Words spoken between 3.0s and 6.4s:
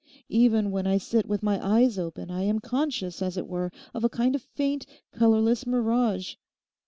as it were, of a kind of faint, colourless mirage.